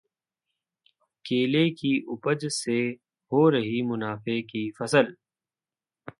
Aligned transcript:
केले 1.25 1.69
की 1.71 1.91
उपज 2.07 2.45
से 2.53 2.79
हो 3.31 3.47
रही 3.49 3.81
मुनाफे 3.81 4.41
की 4.41 4.69
फसल 4.71 5.15